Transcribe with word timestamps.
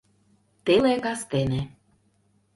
ТЕЛЕ 0.65 0.95
КАСТЕНЕ 1.05 1.61